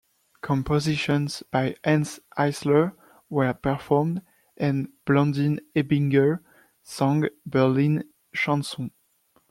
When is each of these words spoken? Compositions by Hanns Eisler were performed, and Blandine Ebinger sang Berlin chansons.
Compositions 0.41 1.43
by 1.51 1.75
Hanns 1.83 2.19
Eisler 2.35 2.95
were 3.29 3.53
performed, 3.53 4.23
and 4.57 4.89
Blandine 5.05 5.59
Ebinger 5.75 6.39
sang 6.81 7.29
Berlin 7.45 8.05
chansons. 8.35 8.89